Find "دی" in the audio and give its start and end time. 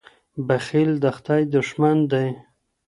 2.11-2.27